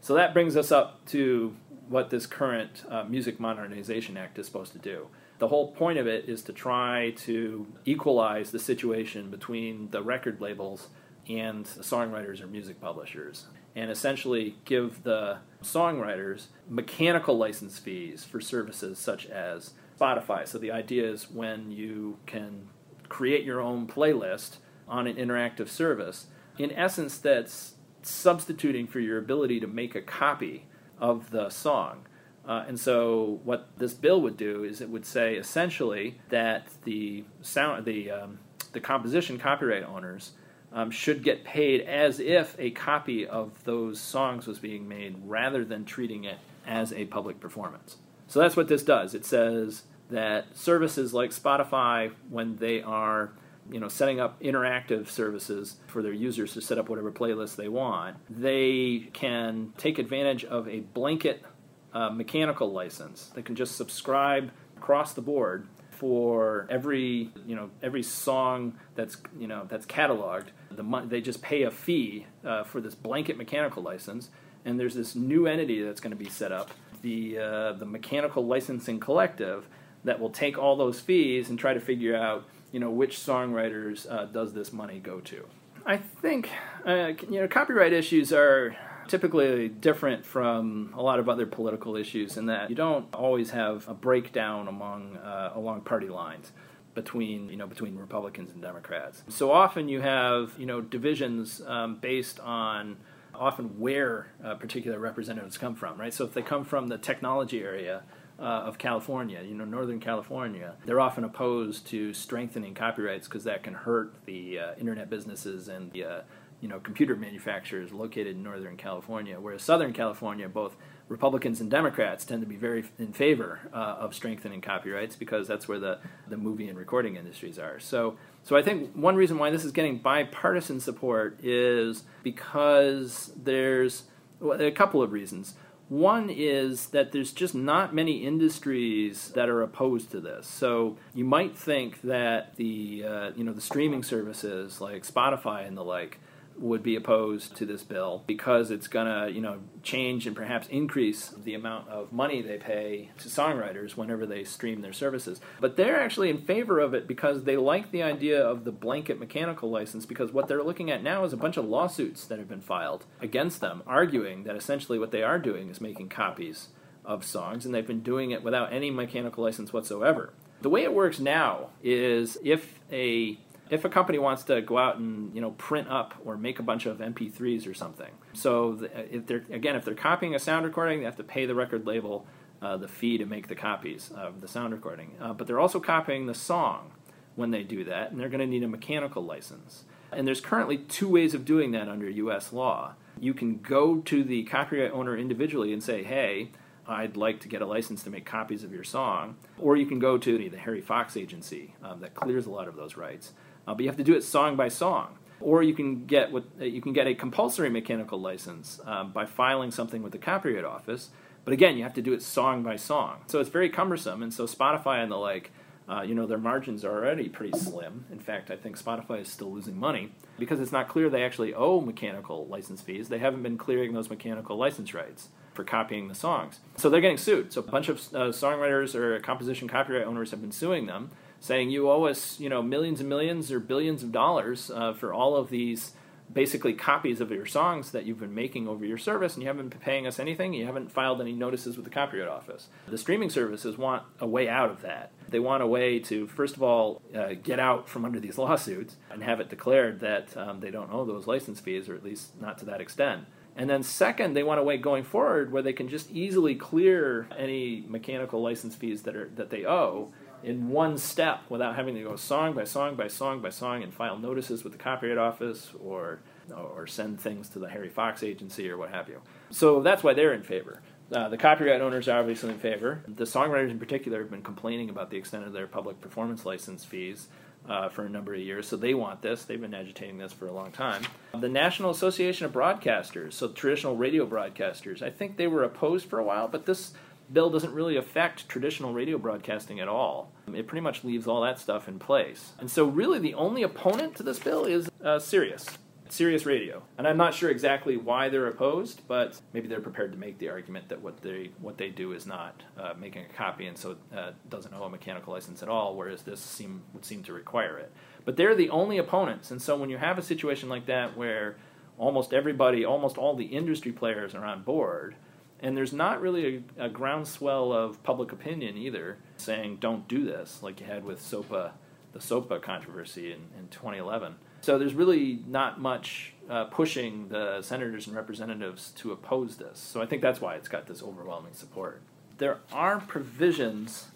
So 0.00 0.14
that 0.14 0.32
brings 0.32 0.56
us 0.56 0.72
up 0.72 1.04
to 1.06 1.54
what 1.88 2.10
this 2.10 2.26
current 2.26 2.84
uh, 2.88 3.04
Music 3.04 3.38
Modernization 3.38 4.16
Act 4.16 4.38
is 4.38 4.46
supposed 4.46 4.72
to 4.72 4.78
do. 4.78 5.08
The 5.38 5.48
whole 5.48 5.72
point 5.72 5.98
of 5.98 6.06
it 6.06 6.28
is 6.28 6.42
to 6.42 6.52
try 6.52 7.10
to 7.18 7.66
equalize 7.84 8.50
the 8.50 8.58
situation 8.58 9.30
between 9.30 9.90
the 9.90 10.02
record 10.02 10.40
labels 10.40 10.88
and 11.28 11.66
the 11.66 11.82
songwriters 11.82 12.40
or 12.42 12.46
music 12.46 12.80
publishers, 12.80 13.46
and 13.76 13.90
essentially 13.90 14.56
give 14.64 15.04
the 15.04 15.36
songwriters 15.62 16.46
mechanical 16.68 17.36
license 17.36 17.78
fees 17.78 18.24
for 18.24 18.40
services 18.40 18.98
such 18.98 19.26
as 19.26 19.74
Spotify. 20.00 20.48
So 20.48 20.58
the 20.58 20.72
idea 20.72 21.08
is 21.08 21.30
when 21.30 21.70
you 21.70 22.18
can 22.26 22.68
create 23.08 23.44
your 23.44 23.60
own 23.60 23.86
playlist 23.86 24.56
on 24.88 25.06
an 25.06 25.16
interactive 25.16 25.68
service, 25.68 26.26
in 26.58 26.72
essence, 26.72 27.18
that's 27.18 27.74
substituting 28.02 28.86
for 28.86 29.00
your 29.00 29.18
ability 29.18 29.60
to 29.60 29.66
make 29.66 29.94
a 29.94 30.00
copy 30.00 30.66
of 30.98 31.30
the 31.30 31.50
song. 31.50 32.06
Uh, 32.46 32.64
and 32.68 32.78
so, 32.78 33.40
what 33.44 33.68
this 33.76 33.92
bill 33.92 34.22
would 34.22 34.36
do 34.36 34.62
is 34.62 34.80
it 34.80 34.88
would 34.88 35.04
say 35.04 35.34
essentially 35.34 36.20
that 36.28 36.68
the 36.84 37.24
sound, 37.42 37.84
the 37.84 38.10
um, 38.10 38.38
the 38.72 38.80
composition 38.80 39.36
copyright 39.36 39.82
owners 39.82 40.32
um, 40.72 40.90
should 40.90 41.22
get 41.22 41.44
paid 41.44 41.80
as 41.82 42.20
if 42.20 42.56
a 42.58 42.70
copy 42.70 43.26
of 43.26 43.64
those 43.64 44.00
songs 44.00 44.46
was 44.46 44.58
being 44.58 44.88
made, 44.88 45.16
rather 45.24 45.64
than 45.64 45.84
treating 45.84 46.24
it 46.24 46.38
as 46.66 46.92
a 46.92 47.04
public 47.06 47.40
performance. 47.40 47.96
So 48.26 48.40
that's 48.40 48.56
what 48.56 48.68
this 48.68 48.82
does. 48.82 49.14
It 49.14 49.24
says 49.24 49.84
that 50.10 50.56
services 50.56 51.14
like 51.14 51.30
Spotify, 51.30 52.12
when 52.28 52.56
they 52.56 52.82
are 52.82 53.32
you 53.70 53.80
know 53.80 53.88
setting 53.88 54.20
up 54.20 54.40
interactive 54.40 55.08
services 55.08 55.76
for 55.86 56.02
their 56.02 56.12
users 56.12 56.52
to 56.54 56.60
set 56.60 56.78
up 56.78 56.88
whatever 56.88 57.10
playlist 57.10 57.56
they 57.56 57.68
want, 57.68 58.16
they 58.28 59.08
can 59.12 59.72
take 59.76 59.98
advantage 59.98 60.44
of 60.44 60.68
a 60.68 60.80
blanket 60.80 61.44
uh, 61.92 62.10
mechanical 62.10 62.72
license. 62.72 63.30
They 63.34 63.42
can 63.42 63.56
just 63.56 63.76
subscribe 63.76 64.50
across 64.76 65.14
the 65.14 65.22
board 65.22 65.66
for 65.98 66.66
every 66.70 67.30
you 67.46 67.56
know 67.56 67.70
every 67.82 68.02
song 68.02 68.78
that's 68.94 69.16
you 69.38 69.46
know 69.46 69.66
that's 69.68 69.86
cataloged. 69.86 70.46
The 70.70 71.02
they 71.06 71.20
just 71.20 71.42
pay 71.42 71.62
a 71.62 71.70
fee 71.70 72.26
uh, 72.44 72.64
for 72.64 72.80
this 72.80 72.94
blanket 72.94 73.36
mechanical 73.36 73.82
license, 73.82 74.30
and 74.64 74.78
there's 74.78 74.94
this 74.94 75.14
new 75.14 75.46
entity 75.46 75.82
that's 75.82 76.00
going 76.00 76.16
to 76.16 76.22
be 76.22 76.28
set 76.30 76.52
up, 76.52 76.70
the 77.02 77.38
uh, 77.38 77.72
the 77.72 77.86
mechanical 77.86 78.46
licensing 78.46 79.00
collective, 79.00 79.66
that 80.04 80.20
will 80.20 80.30
take 80.30 80.58
all 80.58 80.76
those 80.76 81.00
fees 81.00 81.48
and 81.50 81.58
try 81.58 81.74
to 81.74 81.80
figure 81.80 82.16
out 82.16 82.44
you 82.72 82.80
know 82.80 82.90
which 82.90 83.16
songwriters 83.16 84.10
uh, 84.10 84.26
does 84.26 84.52
this 84.52 84.72
money 84.72 84.98
go 84.98 85.20
to. 85.20 85.46
I 85.86 85.98
think 85.98 86.50
uh, 86.84 87.12
you 87.30 87.40
know 87.40 87.48
copyright 87.48 87.92
issues 87.92 88.32
are 88.32 88.76
typically 89.08 89.68
different 89.68 90.24
from 90.24 90.92
a 90.96 91.02
lot 91.02 91.18
of 91.18 91.28
other 91.28 91.46
political 91.46 91.96
issues 91.96 92.36
in 92.36 92.46
that 92.46 92.70
you 92.70 92.76
don't 92.76 93.12
always 93.14 93.50
have 93.50 93.88
a 93.88 93.94
breakdown 93.94 94.68
among 94.68 95.16
uh, 95.16 95.52
along 95.54 95.80
party 95.82 96.08
lines 96.08 96.52
between 96.94 97.48
you 97.48 97.56
know 97.56 97.66
between 97.66 97.96
Republicans 97.96 98.50
and 98.50 98.60
Democrats. 98.60 99.22
So 99.28 99.52
often 99.52 99.88
you 99.88 100.00
have 100.00 100.52
you 100.58 100.66
know 100.66 100.80
divisions 100.80 101.62
um, 101.66 101.96
based 101.96 102.40
on 102.40 102.96
often 103.34 103.78
where 103.78 104.28
uh, 104.42 104.54
particular 104.54 104.98
representatives 104.98 105.58
come 105.58 105.74
from, 105.74 106.00
right? 106.00 106.12
So 106.12 106.24
if 106.24 106.32
they 106.32 106.42
come 106.42 106.64
from 106.64 106.88
the 106.88 106.98
technology 106.98 107.62
area. 107.62 108.02
Uh, 108.38 108.64
of 108.66 108.76
California, 108.76 109.40
you 109.40 109.54
know, 109.54 109.64
Northern 109.64 109.98
California, 109.98 110.74
they're 110.84 111.00
often 111.00 111.24
opposed 111.24 111.86
to 111.86 112.12
strengthening 112.12 112.74
copyrights 112.74 113.26
because 113.26 113.44
that 113.44 113.62
can 113.62 113.72
hurt 113.72 114.12
the 114.26 114.58
uh, 114.58 114.74
internet 114.78 115.08
businesses 115.08 115.68
and 115.68 115.90
the 115.92 116.04
uh, 116.04 116.20
you 116.66 116.72
know 116.72 116.80
computer 116.80 117.14
manufacturers 117.14 117.92
located 117.92 118.34
in 118.34 118.42
Northern 118.42 118.76
California, 118.76 119.38
whereas 119.38 119.62
Southern 119.62 119.92
California, 119.92 120.48
both 120.48 120.74
Republicans 121.08 121.60
and 121.60 121.70
Democrats 121.70 122.24
tend 122.24 122.40
to 122.40 122.46
be 122.48 122.56
very 122.56 122.84
in 122.98 123.12
favor 123.12 123.60
uh, 123.72 123.76
of 124.00 124.12
strengthening 124.12 124.60
copyrights 124.60 125.14
because 125.14 125.46
that's 125.46 125.68
where 125.68 125.78
the, 125.78 126.00
the 126.26 126.36
movie 126.36 126.68
and 126.68 126.76
recording 126.76 127.14
industries 127.14 127.56
are. 127.56 127.78
So, 127.78 128.16
so 128.42 128.56
I 128.56 128.62
think 128.62 128.96
one 128.96 129.14
reason 129.14 129.38
why 129.38 129.50
this 129.50 129.64
is 129.64 129.70
getting 129.70 129.98
bipartisan 129.98 130.80
support 130.80 131.38
is 131.40 132.02
because 132.24 133.30
there's 133.36 134.02
well, 134.40 134.60
a 134.60 134.72
couple 134.72 135.00
of 135.00 135.12
reasons. 135.12 135.54
One 135.88 136.30
is 136.30 136.88
that 136.88 137.12
there's 137.12 137.32
just 137.32 137.54
not 137.54 137.94
many 137.94 138.26
industries 138.26 139.28
that 139.36 139.48
are 139.48 139.62
opposed 139.62 140.10
to 140.10 140.20
this. 140.20 140.48
So 140.48 140.96
you 141.14 141.24
might 141.24 141.56
think 141.56 142.02
that 142.02 142.56
the 142.56 143.04
uh, 143.06 143.30
you 143.36 143.44
know 143.44 143.52
the 143.52 143.60
streaming 143.60 144.02
services 144.02 144.80
like 144.80 145.06
Spotify 145.06 145.64
and 145.64 145.76
the 145.76 145.84
like 145.84 146.18
would 146.58 146.82
be 146.82 146.96
opposed 146.96 147.56
to 147.56 147.66
this 147.66 147.82
bill 147.82 148.24
because 148.26 148.70
it's 148.70 148.88
going 148.88 149.06
to, 149.06 149.32
you 149.32 149.40
know, 149.40 149.58
change 149.82 150.26
and 150.26 150.34
perhaps 150.34 150.68
increase 150.68 151.28
the 151.28 151.54
amount 151.54 151.88
of 151.88 152.12
money 152.12 152.42
they 152.42 152.56
pay 152.56 153.10
to 153.18 153.28
songwriters 153.28 153.96
whenever 153.96 154.26
they 154.26 154.44
stream 154.44 154.80
their 154.80 154.92
services. 154.92 155.40
But 155.60 155.76
they're 155.76 156.00
actually 156.00 156.30
in 156.30 156.42
favor 156.42 156.80
of 156.80 156.94
it 156.94 157.06
because 157.06 157.44
they 157.44 157.56
like 157.56 157.90
the 157.90 158.02
idea 158.02 158.42
of 158.42 158.64
the 158.64 158.72
blanket 158.72 159.18
mechanical 159.18 159.70
license 159.70 160.06
because 160.06 160.32
what 160.32 160.48
they're 160.48 160.62
looking 160.62 160.90
at 160.90 161.02
now 161.02 161.24
is 161.24 161.32
a 161.32 161.38
bunch 161.38 161.56
of 161.56 161.64
lawsuits 161.64 162.24
that 162.26 162.38
have 162.38 162.48
been 162.48 162.60
filed 162.60 163.04
against 163.20 163.60
them 163.60 163.82
arguing 163.86 164.44
that 164.44 164.56
essentially 164.56 164.98
what 164.98 165.10
they 165.10 165.22
are 165.22 165.38
doing 165.38 165.68
is 165.68 165.80
making 165.80 166.08
copies 166.08 166.68
of 167.04 167.24
songs 167.24 167.64
and 167.64 167.74
they've 167.74 167.86
been 167.86 168.02
doing 168.02 168.30
it 168.30 168.42
without 168.42 168.72
any 168.72 168.90
mechanical 168.90 169.44
license 169.44 169.72
whatsoever. 169.72 170.32
The 170.62 170.70
way 170.70 170.82
it 170.82 170.94
works 170.94 171.20
now 171.20 171.68
is 171.82 172.38
if 172.42 172.80
a 172.90 173.38
if 173.70 173.84
a 173.84 173.88
company 173.88 174.18
wants 174.18 174.44
to 174.44 174.60
go 174.60 174.78
out 174.78 174.98
and 174.98 175.34
you 175.34 175.40
know 175.40 175.52
print 175.52 175.88
up 175.88 176.14
or 176.24 176.36
make 176.36 176.58
a 176.58 176.62
bunch 176.62 176.86
of 176.86 176.98
MP3s 176.98 177.68
or 177.68 177.74
something, 177.74 178.10
so 178.32 178.88
if 179.10 179.26
they're 179.26 179.44
again 179.50 179.76
if 179.76 179.84
they're 179.84 179.94
copying 179.94 180.34
a 180.34 180.38
sound 180.38 180.64
recording, 180.64 181.00
they 181.00 181.04
have 181.04 181.16
to 181.16 181.24
pay 181.24 181.46
the 181.46 181.54
record 181.54 181.86
label 181.86 182.26
uh, 182.62 182.76
the 182.76 182.88
fee 182.88 183.18
to 183.18 183.26
make 183.26 183.48
the 183.48 183.54
copies 183.54 184.10
of 184.14 184.40
the 184.40 184.48
sound 184.48 184.72
recording. 184.72 185.12
Uh, 185.20 185.32
but 185.32 185.46
they're 185.46 185.60
also 185.60 185.80
copying 185.80 186.26
the 186.26 186.34
song 186.34 186.92
when 187.34 187.50
they 187.50 187.62
do 187.62 187.84
that, 187.84 188.10
and 188.10 188.18
they're 188.18 188.28
going 188.28 188.40
to 188.40 188.46
need 188.46 188.62
a 188.62 188.68
mechanical 188.68 189.22
license. 189.22 189.84
And 190.10 190.26
there's 190.26 190.40
currently 190.40 190.78
two 190.78 191.08
ways 191.08 191.34
of 191.34 191.44
doing 191.44 191.72
that 191.72 191.88
under 191.88 192.08
U.S. 192.08 192.52
law. 192.52 192.94
You 193.20 193.34
can 193.34 193.58
go 193.58 193.98
to 193.98 194.24
the 194.24 194.44
copyright 194.44 194.92
owner 194.92 195.16
individually 195.16 195.72
and 195.72 195.82
say, 195.82 196.02
"Hey." 196.02 196.50
I'd 196.88 197.16
like 197.16 197.40
to 197.40 197.48
get 197.48 197.62
a 197.62 197.66
license 197.66 198.04
to 198.04 198.10
make 198.10 198.24
copies 198.24 198.62
of 198.62 198.72
your 198.72 198.84
song. 198.84 199.34
Or 199.58 199.76
you 199.76 199.86
can 199.86 199.98
go 199.98 200.18
to 200.18 200.38
the, 200.38 200.56
Harry 200.56 200.80
Fox 200.80 201.16
Agency 201.16 201.74
um, 201.82 201.98
that 201.98 202.14
clears 202.14 202.46
a 202.46 202.50
lot 202.50 202.68
of 202.68 202.76
those 202.76 202.96
rights 202.96 203.32
uh, 203.66 203.74
but 203.74 203.80
you 203.80 203.88
have 203.88 203.96
to 203.96 204.04
do 204.04 204.14
it 204.14 204.22
song 204.22 204.56
by 204.56 204.68
song. 204.68 205.18
Or 205.40 205.62
you 205.62 205.74
can 205.74 206.06
get 206.06 206.32
what 206.32 206.44
uh, 206.60 206.64
you 206.64 206.80
can 206.80 206.92
get 206.92 207.06
a 207.06 207.14
compulsory 207.14 207.68
mechanical 207.68 208.20
license 208.20 208.80
um, 208.84 209.12
by 209.12 209.26
filing 209.26 209.70
something 209.70 210.02
with 210.02 210.12
the 210.12 210.18
Copyright 210.18 210.64
Office. 210.64 211.10
But 211.44 211.52
again, 211.52 211.76
you 211.76 211.82
have 211.84 211.94
to 211.94 212.02
do 212.02 212.12
it 212.12 212.22
song 212.22 212.62
by 212.62 212.76
song. 212.76 213.18
So 213.26 213.38
it's 213.38 213.50
very 213.50 213.68
cumbersome. 213.68 214.22
And 214.22 214.32
so 214.32 214.46
Spotify 214.46 215.02
and 215.02 215.12
the 215.12 215.16
like, 215.16 215.52
uh, 215.88 216.02
you 216.02 216.14
know, 216.14 216.26
their 216.26 216.38
margins 216.38 216.84
are 216.84 216.90
already 216.90 217.28
pretty 217.28 217.56
slim. 217.56 218.06
In 218.10 218.18
fact, 218.18 218.50
I 218.50 218.56
think 218.56 218.76
Spotify 218.76 219.20
is 219.20 219.28
still 219.28 219.52
losing 219.52 219.78
money 219.78 220.10
because 220.38 220.58
it's 220.58 220.72
not 220.72 220.88
clear 220.88 221.08
they 221.08 221.22
actually 221.22 221.54
owe 221.54 221.80
mechanical 221.80 222.46
license 222.46 222.80
fees. 222.80 223.08
They 223.08 223.18
haven't 223.18 223.42
been 223.42 223.58
clearing 223.58 223.92
those 223.92 224.10
mechanical 224.10 224.56
license 224.56 224.92
rights 224.92 225.28
for 225.54 225.62
copying 225.62 226.08
the 226.08 226.14
songs. 226.14 226.60
So 226.76 226.90
they're 226.90 227.00
getting 227.00 227.16
sued. 227.16 227.52
So 227.52 227.60
a 227.60 227.64
bunch 227.64 227.88
of 227.88 227.98
uh, 228.12 228.32
songwriters 228.32 228.94
or 228.94 229.20
composition 229.20 229.68
copyright 229.68 230.06
owners 230.06 230.32
have 230.32 230.40
been 230.40 230.52
suing 230.52 230.86
them 230.86 231.10
saying 231.40 231.70
you 231.70 231.90
owe 231.90 232.04
us, 232.04 232.38
you 232.40 232.48
know, 232.48 232.62
millions 232.62 233.00
and 233.00 233.08
millions 233.08 233.52
or 233.52 233.60
billions 233.60 234.02
of 234.02 234.12
dollars 234.12 234.70
uh, 234.70 234.92
for 234.92 235.12
all 235.12 235.36
of 235.36 235.50
these 235.50 235.92
basically 236.32 236.72
copies 236.72 237.20
of 237.20 237.30
your 237.30 237.46
songs 237.46 237.92
that 237.92 238.04
you've 238.04 238.18
been 238.18 238.34
making 238.34 238.66
over 238.68 238.84
your 238.84 238.98
service 238.98 239.34
and 239.34 239.42
you 239.42 239.48
haven't 239.48 239.68
been 239.68 239.78
paying 239.78 240.06
us 240.06 240.18
anything. 240.18 240.52
You 240.52 240.66
haven't 240.66 240.90
filed 240.90 241.20
any 241.20 241.32
notices 241.32 241.76
with 241.76 241.84
the 241.84 241.90
copyright 241.90 242.28
office. 242.28 242.68
The 242.88 242.98
streaming 242.98 243.30
services 243.30 243.78
want 243.78 244.02
a 244.20 244.26
way 244.26 244.48
out 244.48 244.70
of 244.70 244.82
that. 244.82 245.12
They 245.28 245.38
want 245.38 245.62
a 245.62 245.66
way 245.66 245.98
to 246.00 246.26
first 246.26 246.56
of 246.56 246.62
all 246.62 247.02
uh, 247.14 247.34
get 247.42 247.60
out 247.60 247.88
from 247.88 248.04
under 248.04 248.20
these 248.20 248.38
lawsuits 248.38 248.96
and 249.10 249.22
have 249.22 249.40
it 249.40 249.48
declared 249.48 250.00
that 250.00 250.36
um, 250.36 250.60
they 250.60 250.70
don't 250.70 250.92
owe 250.92 251.04
those 251.04 251.26
license 251.26 251.60
fees 251.60 251.88
or 251.88 251.94
at 251.94 252.04
least 252.04 252.40
not 252.40 252.58
to 252.58 252.64
that 252.66 252.80
extent. 252.80 253.26
And 253.58 253.70
then 253.70 253.82
second 253.82 254.34
they 254.34 254.42
want 254.42 254.60
a 254.60 254.64
way 254.64 254.76
going 254.76 255.04
forward 255.04 255.50
where 255.50 255.62
they 255.62 255.72
can 255.72 255.88
just 255.88 256.10
easily 256.10 256.54
clear 256.54 257.28
any 257.36 257.84
mechanical 257.88 258.42
license 258.42 258.74
fees 258.74 259.02
that 259.02 259.16
are 259.16 259.30
that 259.36 259.50
they 259.50 259.64
owe 259.64 260.12
in 260.46 260.68
one 260.68 260.96
step 260.96 261.40
without 261.48 261.74
having 261.74 261.96
to 261.96 262.02
go 262.02 262.14
song 262.14 262.54
by 262.54 262.62
song 262.62 262.94
by 262.94 263.08
song 263.08 263.40
by 263.40 263.50
song 263.50 263.82
and 263.82 263.92
file 263.92 264.16
notices 264.16 264.62
with 264.62 264.72
the 264.72 264.78
Copyright 264.78 265.18
Office 265.18 265.72
or 265.82 266.20
or 266.54 266.86
send 266.86 267.20
things 267.20 267.48
to 267.48 267.58
the 267.58 267.68
Harry 267.68 267.88
Fox 267.88 268.22
agency 268.22 268.70
or 268.70 268.76
what 268.76 268.90
have 268.90 269.08
you. 269.08 269.20
So 269.50 269.82
that's 269.82 270.04
why 270.04 270.14
they're 270.14 270.32
in 270.32 270.44
favor. 270.44 270.80
Uh, 271.12 271.28
the 271.28 271.36
copyright 271.36 271.80
owners 271.80 272.08
are 272.08 272.18
obviously 272.18 272.50
in 272.50 272.58
favor. 272.58 273.02
The 273.06 273.24
songwriters, 273.24 273.70
in 273.70 273.78
particular, 273.78 274.20
have 274.20 274.30
been 274.30 274.42
complaining 274.42 274.88
about 274.88 275.10
the 275.10 275.16
extent 275.16 275.44
of 275.44 275.52
their 275.52 275.66
public 275.66 276.00
performance 276.00 276.44
license 276.44 276.84
fees 276.84 277.28
uh, 277.68 277.88
for 277.88 278.04
a 278.04 278.08
number 278.08 278.34
of 278.34 278.40
years, 278.40 278.68
so 278.68 278.76
they 278.76 278.94
want 278.94 279.22
this. 279.22 279.44
They've 279.44 279.60
been 279.60 279.74
agitating 279.74 280.18
this 280.18 280.32
for 280.32 280.46
a 280.46 280.52
long 280.52 280.72
time. 280.72 281.02
The 281.38 281.48
National 281.48 281.90
Association 281.90 282.46
of 282.46 282.52
Broadcasters, 282.52 283.34
so 283.34 283.48
traditional 283.48 283.96
radio 283.96 284.26
broadcasters, 284.26 285.02
I 285.02 285.10
think 285.10 285.36
they 285.36 285.46
were 285.46 285.64
opposed 285.64 286.08
for 286.08 286.18
a 286.18 286.24
while, 286.24 286.48
but 286.48 286.66
this 286.66 286.92
bill 287.32 287.50
doesn't 287.50 287.72
really 287.72 287.96
affect 287.96 288.48
traditional 288.48 288.92
radio 288.92 289.18
broadcasting 289.18 289.80
at 289.80 289.88
all. 289.88 290.32
It 290.54 290.66
pretty 290.66 290.82
much 290.82 291.04
leaves 291.04 291.26
all 291.26 291.40
that 291.42 291.58
stuff 291.58 291.88
in 291.88 291.98
place. 291.98 292.52
And 292.58 292.70
so, 292.70 292.84
really, 292.84 293.18
the 293.18 293.34
only 293.34 293.62
opponent 293.62 294.16
to 294.16 294.22
this 294.22 294.38
bill 294.38 294.64
is 294.64 294.88
uh, 295.04 295.18
Sirius. 295.18 295.66
Sirius 296.08 296.46
Radio. 296.46 296.82
And 296.98 297.06
I'm 297.06 297.16
not 297.16 297.34
sure 297.34 297.50
exactly 297.50 297.96
why 297.96 298.28
they're 298.28 298.46
opposed, 298.46 299.02
but 299.08 299.40
maybe 299.52 299.68
they're 299.68 299.80
prepared 299.80 300.12
to 300.12 300.18
make 300.18 300.38
the 300.38 300.48
argument 300.48 300.88
that 300.88 301.00
what 301.02 301.20
they 301.20 301.50
what 301.60 301.78
they 301.78 301.88
do 301.88 302.12
is 302.12 302.26
not 302.26 302.62
uh, 302.78 302.94
making 302.98 303.24
a 303.24 303.34
copy 303.34 303.66
and 303.66 303.76
so 303.76 303.96
uh, 304.16 304.30
doesn't 304.48 304.72
owe 304.74 304.84
a 304.84 304.90
mechanical 304.90 305.32
license 305.32 305.62
at 305.62 305.68
all, 305.68 305.96
whereas 305.96 306.22
this 306.22 306.40
seem 306.40 306.82
would 306.92 307.04
seem 307.04 307.22
to 307.24 307.32
require 307.32 307.78
it. 307.78 307.92
But 308.24 308.36
they're 308.36 308.54
the 308.54 308.70
only 308.70 308.98
opponents, 308.98 309.50
and 309.50 309.60
so 309.60 309.76
when 309.76 309.90
you 309.90 309.98
have 309.98 310.18
a 310.18 310.22
situation 310.22 310.68
like 310.68 310.86
that 310.86 311.16
where 311.16 311.56
almost 311.98 312.32
everybody, 312.32 312.84
almost 312.84 313.18
all 313.18 313.34
the 313.34 313.46
industry 313.46 313.92
players 313.92 314.34
are 314.34 314.44
on 314.44 314.62
board, 314.62 315.16
and 315.60 315.76
there's 315.76 315.92
not 315.92 316.20
really 316.20 316.64
a, 316.78 316.86
a 316.86 316.88
groundswell 316.88 317.72
of 317.72 318.02
public 318.02 318.32
opinion 318.32 318.76
either 318.76 319.18
saying 319.36 319.76
don't 319.80 320.06
do 320.08 320.24
this, 320.24 320.62
like 320.62 320.80
you 320.80 320.86
had 320.86 321.04
with 321.04 321.20
SOPA, 321.20 321.72
the 322.12 322.20
SOPA 322.20 322.60
controversy 322.60 323.32
in, 323.32 323.40
in 323.58 323.68
2011 323.70 324.36
so 324.66 324.78
there's 324.78 324.94
really 324.94 325.44
not 325.46 325.80
much 325.80 326.34
uh, 326.50 326.64
pushing 326.64 327.28
the 327.28 327.62
senators 327.62 328.08
and 328.08 328.16
representatives 328.16 328.90
to 328.96 329.12
oppose 329.12 329.58
this. 329.58 329.78
So 329.78 330.02
I 330.02 330.06
think 330.06 330.22
that's 330.22 330.40
why 330.40 330.56
it's 330.56 330.68
got 330.68 330.88
this 330.88 331.04
overwhelming 331.04 331.52
support. 331.54 332.02
There 332.38 332.58
are 332.72 332.98
provisions 332.98 334.08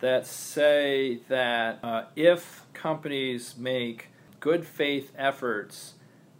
that 0.00 0.26
say 0.26 1.20
that 1.28 1.78
uh, 1.82 2.04
if 2.16 2.64
companies 2.72 3.54
make 3.58 4.08
good 4.40 4.66
faith 4.66 5.12
efforts 5.14 5.92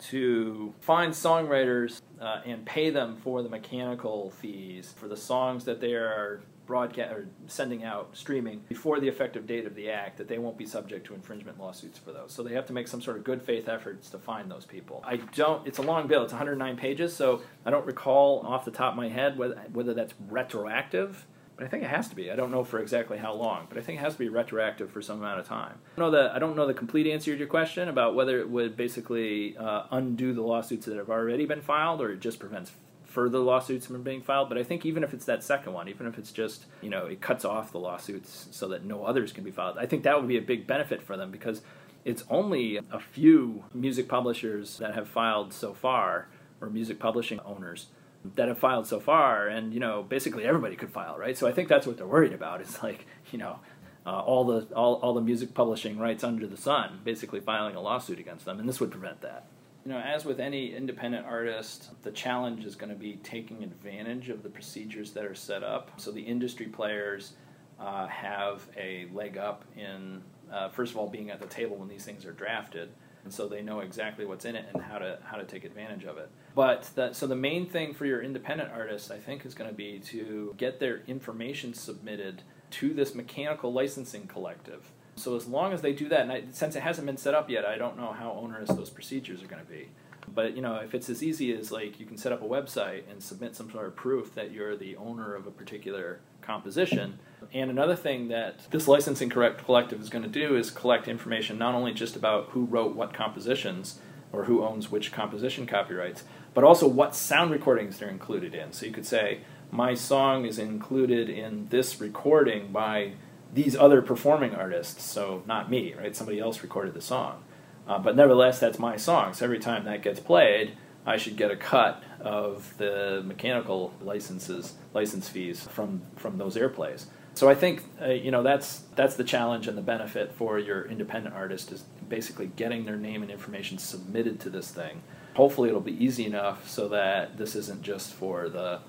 to 0.08 0.72
find 0.80 1.12
songwriters 1.12 2.00
uh, 2.22 2.40
and 2.46 2.64
pay 2.64 2.90
them 2.90 3.16
for 3.16 3.42
the 3.42 3.48
mechanical 3.48 4.30
fees 4.30 4.94
for 4.96 5.08
the 5.08 5.16
songs 5.16 5.64
that 5.64 5.80
they 5.80 5.94
are 5.94 6.40
broadcast 6.66 7.12
or 7.12 7.26
sending 7.48 7.82
out 7.82 8.08
streaming 8.12 8.62
before 8.68 9.00
the 9.00 9.08
effective 9.08 9.46
date 9.46 9.66
of 9.66 9.74
the 9.74 9.90
act 9.90 10.16
that 10.16 10.28
they 10.28 10.38
won't 10.38 10.56
be 10.56 10.64
subject 10.64 11.04
to 11.04 11.14
infringement 11.14 11.58
lawsuits 11.58 11.98
for 11.98 12.12
those. 12.12 12.32
So 12.32 12.44
they 12.44 12.54
have 12.54 12.66
to 12.66 12.72
make 12.72 12.86
some 12.86 13.02
sort 13.02 13.16
of 13.16 13.24
good 13.24 13.42
faith 13.42 13.68
efforts 13.68 14.08
to 14.10 14.18
find 14.18 14.48
those 14.48 14.64
people. 14.64 15.02
I 15.04 15.16
don't. 15.16 15.66
It's 15.66 15.78
a 15.78 15.82
long 15.82 16.06
bill. 16.06 16.22
It's 16.22 16.32
109 16.32 16.76
pages, 16.76 17.14
so 17.14 17.42
I 17.66 17.70
don't 17.70 17.84
recall 17.84 18.46
off 18.46 18.64
the 18.64 18.70
top 18.70 18.92
of 18.92 18.96
my 18.96 19.08
head 19.08 19.36
whether 19.36 19.56
whether 19.72 19.92
that's 19.92 20.14
retroactive. 20.28 21.26
But 21.56 21.66
I 21.66 21.68
think 21.68 21.82
it 21.82 21.90
has 21.90 22.08
to 22.08 22.16
be. 22.16 22.30
I 22.30 22.36
don't 22.36 22.50
know 22.50 22.64
for 22.64 22.78
exactly 22.78 23.18
how 23.18 23.34
long, 23.34 23.66
but 23.68 23.78
I 23.78 23.82
think 23.82 23.98
it 23.98 24.02
has 24.02 24.14
to 24.14 24.18
be 24.18 24.28
retroactive 24.28 24.90
for 24.90 25.02
some 25.02 25.18
amount 25.18 25.40
of 25.40 25.46
time. 25.46 25.74
I 25.96 26.00
don't 26.00 26.12
know 26.12 26.22
the 26.22 26.34
I 26.34 26.38
don't 26.38 26.56
know 26.56 26.66
the 26.66 26.74
complete 26.74 27.06
answer 27.06 27.32
to 27.32 27.38
your 27.38 27.48
question 27.48 27.88
about 27.88 28.14
whether 28.14 28.38
it 28.38 28.48
would 28.48 28.76
basically 28.76 29.56
uh, 29.56 29.84
undo 29.90 30.32
the 30.32 30.42
lawsuits 30.42 30.86
that 30.86 30.96
have 30.96 31.10
already 31.10 31.46
been 31.46 31.60
filed, 31.60 32.00
or 32.00 32.10
it 32.10 32.20
just 32.20 32.38
prevents 32.38 32.72
further 33.04 33.38
lawsuits 33.38 33.86
from 33.86 34.02
being 34.02 34.22
filed. 34.22 34.48
But 34.48 34.56
I 34.56 34.62
think 34.62 34.86
even 34.86 35.04
if 35.04 35.12
it's 35.12 35.26
that 35.26 35.44
second 35.44 35.74
one, 35.74 35.88
even 35.88 36.06
if 36.06 36.18
it's 36.18 36.32
just 36.32 36.64
you 36.80 36.88
know 36.88 37.06
it 37.06 37.20
cuts 37.20 37.44
off 37.44 37.70
the 37.70 37.78
lawsuits 37.78 38.48
so 38.50 38.68
that 38.68 38.84
no 38.84 39.04
others 39.04 39.32
can 39.32 39.44
be 39.44 39.50
filed, 39.50 39.76
I 39.78 39.86
think 39.86 40.04
that 40.04 40.18
would 40.18 40.28
be 40.28 40.38
a 40.38 40.42
big 40.42 40.66
benefit 40.66 41.02
for 41.02 41.16
them 41.16 41.30
because 41.30 41.60
it's 42.04 42.24
only 42.30 42.78
a 42.90 42.98
few 42.98 43.64
music 43.72 44.08
publishers 44.08 44.78
that 44.78 44.94
have 44.94 45.06
filed 45.06 45.52
so 45.52 45.74
far, 45.74 46.28
or 46.60 46.70
music 46.70 46.98
publishing 46.98 47.40
owners 47.40 47.86
that 48.34 48.48
have 48.48 48.58
filed 48.58 48.86
so 48.86 49.00
far, 49.00 49.48
and 49.48 49.72
you 49.72 49.80
know 49.80 50.02
basically 50.02 50.44
everybody 50.44 50.76
could 50.76 50.90
file, 50.90 51.18
right? 51.18 51.36
So 51.36 51.46
I 51.48 51.52
think 51.52 51.68
that's 51.68 51.86
what 51.86 51.96
they're 51.96 52.06
worried 52.06 52.32
about. 52.32 52.60
Is 52.60 52.82
like 52.82 53.06
you 53.30 53.38
know. 53.38 53.58
Uh, 54.04 54.18
all 54.18 54.42
the 54.42 54.66
all, 54.74 54.94
all 54.94 55.14
the 55.14 55.20
music 55.20 55.54
publishing 55.54 55.96
rights 55.96 56.24
under 56.24 56.44
the 56.44 56.56
sun, 56.56 56.98
basically 57.04 57.38
filing 57.38 57.76
a 57.76 57.80
lawsuit 57.80 58.18
against 58.18 58.44
them, 58.44 58.58
and 58.58 58.68
this 58.68 58.80
would 58.80 58.90
prevent 58.90 59.20
that. 59.20 59.46
You 59.84 59.92
know, 59.92 59.98
as 59.98 60.24
with 60.24 60.38
any 60.38 60.74
independent 60.74 61.26
artist, 61.26 61.90
the 62.02 62.12
challenge 62.12 62.64
is 62.64 62.76
going 62.76 62.90
to 62.90 62.98
be 62.98 63.20
taking 63.24 63.64
advantage 63.64 64.28
of 64.28 64.42
the 64.42 64.48
procedures 64.48 65.10
that 65.12 65.24
are 65.24 65.34
set 65.34 65.64
up. 65.64 65.90
So 66.00 66.12
the 66.12 66.20
industry 66.20 66.66
players 66.66 67.34
uh, 67.80 68.06
have 68.06 68.66
a 68.76 69.08
leg 69.12 69.38
up 69.38 69.64
in, 69.76 70.22
uh, 70.52 70.68
first 70.68 70.92
of 70.92 70.98
all, 70.98 71.08
being 71.08 71.30
at 71.30 71.40
the 71.40 71.48
table 71.48 71.76
when 71.76 71.88
these 71.88 72.04
things 72.04 72.24
are 72.24 72.32
drafted, 72.32 72.90
and 73.24 73.32
so 73.32 73.48
they 73.48 73.60
know 73.60 73.80
exactly 73.80 74.24
what's 74.24 74.44
in 74.44 74.54
it 74.54 74.66
and 74.72 74.82
how 74.82 74.98
to 74.98 75.18
how 75.24 75.36
to 75.36 75.44
take 75.44 75.64
advantage 75.64 76.04
of 76.04 76.16
it. 76.16 76.30
But 76.54 76.90
the, 76.94 77.12
so 77.12 77.26
the 77.26 77.36
main 77.36 77.66
thing 77.66 77.94
for 77.94 78.04
your 78.04 78.22
independent 78.22 78.70
artists, 78.72 79.10
I 79.10 79.18
think, 79.18 79.46
is 79.46 79.54
going 79.54 79.70
to 79.70 79.76
be 79.76 79.98
to 80.06 80.54
get 80.58 80.80
their 80.80 81.02
information 81.06 81.72
submitted 81.72 82.42
to 82.72 82.92
this 82.92 83.14
mechanical 83.14 83.72
licensing 83.72 84.26
collective 84.26 84.92
so 85.16 85.36
as 85.36 85.46
long 85.46 85.72
as 85.72 85.82
they 85.82 85.92
do 85.92 86.08
that, 86.08 86.20
and 86.20 86.32
I, 86.32 86.44
since 86.52 86.74
it 86.74 86.82
hasn't 86.82 87.06
been 87.06 87.16
set 87.16 87.34
up 87.34 87.50
yet, 87.50 87.64
I 87.64 87.76
don't 87.76 87.96
know 87.96 88.12
how 88.12 88.32
onerous 88.32 88.70
those 88.70 88.90
procedures 88.90 89.42
are 89.42 89.46
going 89.46 89.62
to 89.62 89.70
be. 89.70 89.88
But 90.34 90.56
you 90.56 90.62
know, 90.62 90.76
if 90.76 90.94
it's 90.94 91.10
as 91.10 91.22
easy 91.22 91.52
as 91.52 91.70
like 91.70 92.00
you 92.00 92.06
can 92.06 92.16
set 92.16 92.32
up 92.32 92.42
a 92.42 92.46
website 92.46 93.02
and 93.10 93.22
submit 93.22 93.54
some 93.54 93.70
sort 93.70 93.86
of 93.86 93.96
proof 93.96 94.34
that 94.34 94.52
you're 94.52 94.76
the 94.76 94.96
owner 94.96 95.34
of 95.34 95.46
a 95.46 95.50
particular 95.50 96.20
composition. 96.40 97.18
And 97.52 97.70
another 97.70 97.96
thing 97.96 98.28
that 98.28 98.70
this 98.70 98.88
licensing 98.88 99.28
correct 99.28 99.64
collective 99.64 100.00
is 100.00 100.08
going 100.08 100.22
to 100.22 100.30
do 100.30 100.56
is 100.56 100.70
collect 100.70 101.08
information 101.08 101.58
not 101.58 101.74
only 101.74 101.92
just 101.92 102.16
about 102.16 102.50
who 102.50 102.64
wrote 102.64 102.94
what 102.94 103.12
compositions 103.12 103.98
or 104.32 104.44
who 104.44 104.64
owns 104.64 104.90
which 104.90 105.12
composition 105.12 105.66
copyrights, 105.66 106.24
but 106.54 106.64
also 106.64 106.88
what 106.88 107.14
sound 107.14 107.50
recordings 107.50 107.98
they're 107.98 108.08
included 108.08 108.54
in. 108.54 108.72
So 108.72 108.86
you 108.86 108.92
could 108.92 109.06
say, 109.06 109.40
my 109.70 109.94
song 109.94 110.44
is 110.44 110.58
included 110.58 111.30
in 111.30 111.68
this 111.68 112.00
recording 112.00 112.72
by 112.72 113.12
these 113.52 113.76
other 113.76 114.02
performing 114.02 114.54
artists, 114.54 115.04
so 115.04 115.42
not 115.46 115.70
me, 115.70 115.94
right? 115.94 116.16
Somebody 116.16 116.40
else 116.40 116.62
recorded 116.62 116.94
the 116.94 117.00
song. 117.00 117.44
Uh, 117.86 117.98
but 117.98 118.16
nevertheless, 118.16 118.58
that's 118.58 118.78
my 118.78 118.96
song. 118.96 119.34
So 119.34 119.44
every 119.44 119.58
time 119.58 119.84
that 119.84 120.02
gets 120.02 120.20
played, 120.20 120.72
I 121.04 121.16
should 121.16 121.36
get 121.36 121.50
a 121.50 121.56
cut 121.56 122.02
of 122.20 122.74
the 122.78 123.22
mechanical 123.24 123.92
licenses, 124.00 124.74
license 124.94 125.28
fees 125.28 125.66
from 125.66 126.02
from 126.16 126.38
those 126.38 126.56
airplays. 126.56 127.06
So 127.34 127.48
I 127.48 127.54
think 127.54 127.82
uh, 128.00 128.08
you 128.08 128.30
know 128.30 128.42
that's 128.42 128.82
that's 128.94 129.16
the 129.16 129.24
challenge 129.24 129.66
and 129.68 129.76
the 129.76 129.82
benefit 129.82 130.32
for 130.32 130.58
your 130.58 130.84
independent 130.84 131.34
artist 131.34 131.72
is 131.72 131.84
basically 132.08 132.46
getting 132.56 132.84
their 132.84 132.96
name 132.96 133.22
and 133.22 133.30
information 133.30 133.78
submitted 133.78 134.40
to 134.40 134.50
this 134.50 134.70
thing. 134.70 135.02
Hopefully, 135.34 135.68
it'll 135.70 135.80
be 135.80 136.04
easy 136.04 136.26
enough 136.26 136.68
so 136.68 136.88
that 136.88 137.38
this 137.38 137.54
isn't 137.54 137.82
just 137.82 138.12
for 138.12 138.48
the 138.48 138.80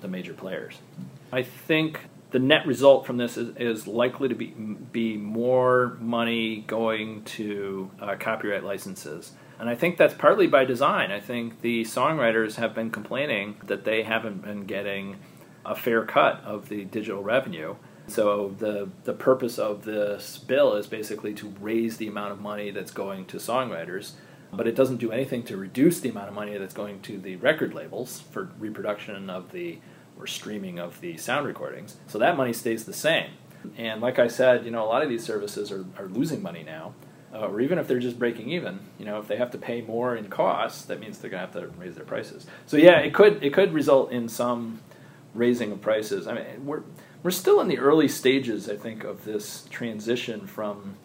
the 0.00 0.08
major 0.08 0.32
players. 0.32 0.78
I 1.32 1.42
think 1.42 2.00
the 2.30 2.38
net 2.38 2.66
result 2.66 3.06
from 3.06 3.16
this 3.16 3.36
is, 3.36 3.56
is 3.56 3.86
likely 3.86 4.28
to 4.28 4.34
be 4.34 4.46
be 4.46 5.16
more 5.16 5.96
money 6.00 6.64
going 6.66 7.24
to 7.24 7.90
uh, 8.00 8.16
copyright 8.18 8.64
licenses. 8.64 9.32
And 9.58 9.68
I 9.68 9.74
think 9.74 9.96
that's 9.96 10.14
partly 10.14 10.46
by 10.46 10.64
design. 10.64 11.10
I 11.10 11.18
think 11.18 11.62
the 11.62 11.82
songwriters 11.82 12.56
have 12.56 12.74
been 12.74 12.90
complaining 12.90 13.56
that 13.64 13.84
they 13.84 14.04
haven't 14.04 14.42
been 14.42 14.66
getting 14.66 15.16
a 15.64 15.74
fair 15.74 16.04
cut 16.04 16.40
of 16.44 16.68
the 16.68 16.84
digital 16.84 17.22
revenue. 17.22 17.74
So 18.08 18.54
the 18.58 18.88
the 19.04 19.12
purpose 19.12 19.58
of 19.58 19.84
this 19.84 20.38
bill 20.38 20.74
is 20.74 20.86
basically 20.86 21.34
to 21.34 21.54
raise 21.60 21.98
the 21.98 22.08
amount 22.08 22.32
of 22.32 22.40
money 22.40 22.70
that's 22.70 22.90
going 22.90 23.26
to 23.26 23.36
songwriters, 23.36 24.12
but 24.52 24.66
it 24.66 24.74
doesn't 24.74 24.96
do 24.96 25.12
anything 25.12 25.42
to 25.44 25.56
reduce 25.56 26.00
the 26.00 26.08
amount 26.08 26.28
of 26.28 26.34
money 26.34 26.56
that's 26.56 26.74
going 26.74 27.00
to 27.02 27.18
the 27.18 27.36
record 27.36 27.74
labels 27.74 28.20
for 28.20 28.50
reproduction 28.58 29.28
of 29.28 29.52
the 29.52 29.78
or 30.18 30.26
streaming 30.26 30.78
of 30.78 31.00
the 31.00 31.16
sound 31.16 31.46
recordings. 31.46 31.96
So 32.06 32.18
that 32.18 32.36
money 32.36 32.52
stays 32.52 32.84
the 32.84 32.92
same. 32.92 33.30
And 33.76 34.00
like 34.00 34.18
I 34.18 34.28
said, 34.28 34.64
you 34.64 34.70
know, 34.70 34.84
a 34.84 34.88
lot 34.88 35.02
of 35.02 35.08
these 35.08 35.24
services 35.24 35.70
are, 35.70 35.84
are 35.96 36.06
losing 36.06 36.42
money 36.42 36.62
now. 36.62 36.94
Uh, 37.32 37.40
or 37.40 37.60
even 37.60 37.78
if 37.78 37.86
they're 37.86 37.98
just 37.98 38.18
breaking 38.18 38.48
even, 38.48 38.80
you 38.98 39.04
know, 39.04 39.18
if 39.18 39.28
they 39.28 39.36
have 39.36 39.50
to 39.50 39.58
pay 39.58 39.82
more 39.82 40.16
in 40.16 40.30
costs, 40.30 40.86
that 40.86 40.98
means 40.98 41.18
they're 41.18 41.30
going 41.30 41.46
to 41.46 41.52
have 41.52 41.62
to 41.62 41.68
raise 41.78 41.94
their 41.94 42.04
prices. 42.06 42.46
So 42.64 42.78
yeah, 42.78 43.00
it 43.00 43.12
could 43.12 43.44
it 43.44 43.52
could 43.52 43.74
result 43.74 44.10
in 44.10 44.30
some 44.30 44.80
raising 45.34 45.70
of 45.70 45.82
prices. 45.82 46.26
I 46.26 46.32
mean, 46.32 46.64
we're 46.64 46.84
we're 47.22 47.30
still 47.30 47.60
in 47.60 47.68
the 47.68 47.78
early 47.78 48.08
stages, 48.08 48.68
I 48.68 48.76
think, 48.76 49.04
of 49.04 49.24
this 49.24 49.66
transition 49.70 50.46
from 50.46 50.96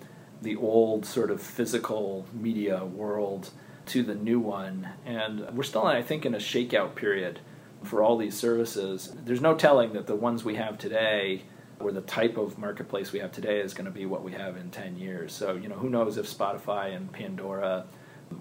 the 0.42 0.56
old 0.56 1.06
sort 1.06 1.32
of 1.32 1.42
physical 1.42 2.26
media 2.34 2.84
world 2.84 3.50
to 3.88 4.04
the 4.04 4.16
new 4.16 4.40
one, 4.40 4.90
and 5.06 5.50
we're 5.54 5.64
still, 5.64 5.86
I 5.86 6.02
think, 6.02 6.26
in 6.26 6.34
a 6.34 6.40
shakeout 6.40 6.96
period 6.96 7.40
for 7.84 8.02
all 8.02 8.18
these 8.18 8.38
services, 8.38 9.14
there's 9.26 9.42
no 9.42 9.56
telling 9.56 9.94
that 9.94 10.08
the 10.08 10.16
ones 10.16 10.44
we 10.44 10.56
have 10.56 10.78
today 10.78 11.44
or 11.80 11.92
the 11.92 12.02
type 12.02 12.38
of 12.38 12.58
marketplace 12.58 13.12
we 13.12 13.20
have 13.20 13.32
today 13.32 13.60
is 13.60 13.74
going 13.74 13.86
to 13.86 13.92
be 13.92 14.06
what 14.06 14.24
we 14.24 14.32
have 14.32 14.56
in 14.56 14.70
10 14.70 14.98
years. 14.98 15.34
So, 15.34 15.56
you 15.56 15.68
know, 15.68 15.76
who 15.76 15.90
knows 15.90 16.18
if 16.18 16.26
Spotify 16.26 16.96
and 16.96 17.12
Pandora 17.12 17.86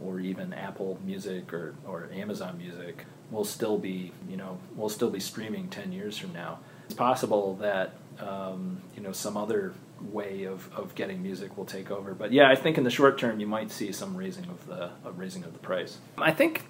or 0.02 0.21
even 0.21 0.52
Apple 0.52 0.99
Music 1.05 1.52
or, 1.52 1.75
or 1.87 2.09
Amazon 2.12 2.57
Music 2.57 3.05
will 3.31 3.45
still 3.45 3.79
be, 3.79 4.12
you 4.29 4.37
know, 4.37 4.59
will 4.76 4.88
still 4.88 5.11
be 5.11 5.21
streaming 5.21 5.69
10 5.69 5.93
years 5.93 6.17
from 6.17 6.33
now. 6.33 6.61
It's 6.84 6.94
possible 6.94 7.56
that, 7.56 7.94
um, 8.18 8.82
you 8.94 9.02
know, 9.02 9.12
some 9.12 9.36
other 9.36 9.72
way 10.00 10.44
of, 10.44 10.68
of 10.74 10.94
getting 10.94 11.22
music 11.22 11.56
will 11.56 11.64
take 11.64 11.90
over. 11.90 12.14
But 12.14 12.32
yeah, 12.32 12.50
I 12.50 12.54
think 12.56 12.78
in 12.78 12.84
the 12.84 12.90
short 12.90 13.18
term 13.18 13.40
you 13.40 13.46
might 13.46 13.70
see 13.70 13.92
some 13.92 14.16
raising 14.16 14.46
of 14.46 14.66
the 14.66 14.90
of 15.04 15.18
raising 15.18 15.44
of 15.44 15.52
the 15.52 15.58
price. 15.58 15.98
I 16.18 16.32
think 16.32 16.64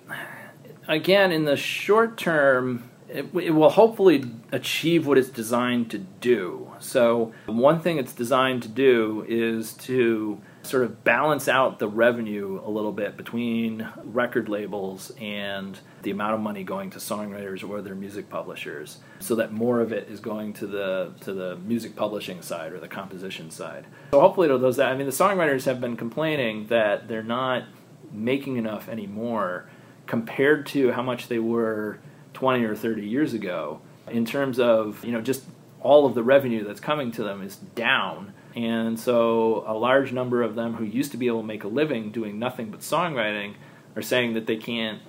again, 0.89 1.33
in 1.33 1.45
the 1.45 1.57
short 1.57 2.17
term, 2.19 2.91
it, 3.13 3.27
it, 3.35 3.51
will 3.51 3.71
hopefully 3.71 4.25
achieve 4.51 5.07
what 5.07 5.19
it's 5.19 5.29
designed 5.29 5.91
to 5.91 5.99
do. 5.99 6.71
So, 6.79 7.33
one 7.47 7.81
thing 7.81 7.99
it's 7.99 8.13
designed 8.13 8.63
to 8.63 8.69
do 8.69 9.25
is 9.29 9.75
to 9.75 10.41
sort 10.63 10.85
of 10.85 11.05
balance 11.05 11.49
out 11.49 11.79
the 11.79 11.89
revenue 11.89 12.61
a 12.65 12.71
little 12.71 12.93
bit 12.93 13.17
between 13.17 13.89
record 14.05 14.49
labels 14.49 15.13
and 15.21 15.79
the 16.03 16.11
amount 16.11 16.35
of 16.35 16.41
money 16.41 16.63
going 16.63 16.91
to 16.91 16.99
songwriters 16.99 17.69
or 17.69 17.83
their 17.83 17.95
music 17.95 18.31
publishers 18.31 18.99
so 19.19 19.35
that 19.35 19.53
more 19.53 19.81
of 19.81 19.93
it 19.93 20.09
is 20.09 20.21
going 20.21 20.53
to 20.53 20.67
the 20.67 21.13
to 21.21 21.33
the 21.33 21.57
music 21.57 21.97
publishing 21.97 22.41
side 22.43 22.73
or 22.73 22.81
the 22.81 22.89
composition 22.89 23.51
side. 23.51 23.87
So 24.13 24.21
hopefully 24.21 24.47
it'll 24.47 24.59
do 24.59 24.73
that. 24.73 24.89
I 24.89 24.97
mean 24.97 25.07
the 25.07 25.13
songwriters 25.13 25.65
have 25.65 25.81
been 25.81 25.97
complaining 25.97 26.67
that 26.69 27.09
they're 27.09 27.23
not 27.23 27.65
making 28.13 28.57
enough 28.57 28.89
anymore 28.89 29.69
compared 30.07 30.67
to 30.67 30.93
how 30.93 31.03
much 31.03 31.29
they 31.29 31.39
were 31.39 31.99
20 32.35 32.65
or 32.65 32.75
30 32.75 33.07
years 33.07 33.35
ago 33.35 33.81
in 34.11 34.25
terms 34.25 34.59
of 34.59 35.05
you 35.05 35.13
know 35.13 35.21
just 35.21 35.45
all 35.81 36.07
of 36.07 36.15
the 36.15 36.23
revenue 36.23 36.65
that's 36.65 36.81
coming 36.81 37.11
to 37.13 37.23
them 37.23 37.43
is 37.43 37.57
down 37.57 38.33
and 38.55 38.99
so 38.99 39.65
a 39.67 39.75
large 39.75 40.13
number 40.13 40.43
of 40.43 40.55
them 40.55 40.75
who 40.75 40.85
used 40.85 41.11
to 41.11 41.17
be 41.17 41.27
able 41.27 41.41
to 41.41 41.47
make 41.47 41.65
a 41.65 41.69
living 41.69 42.11
doing 42.11 42.39
nothing 42.39 42.71
but 42.71 42.81
songwriting 42.81 43.55
are 43.97 44.03
saying 44.03 44.35
that 44.35 44.47
they 44.47 44.57
can't 44.57 45.01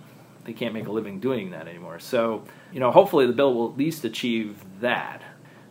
they 0.46 0.54
can't 0.54 0.74
make 0.74 0.88
a 0.88 0.92
living 0.92 1.20
doing 1.20 1.52
that 1.52 1.68
anymore 1.68 2.00
so 2.00 2.44
you 2.72 2.80
know 2.80 2.92
hopefully 2.92 3.26
the 3.26 3.34
bill 3.34 3.54
will 3.54 3.70
at 3.70 3.78
least 3.78 4.04
achieve 4.04 4.64
that 4.80 5.22